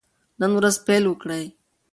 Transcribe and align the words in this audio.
نن 0.39 0.51
ورځ 0.57 0.75
پیل 0.85 1.03
وکړئ. 1.07 1.45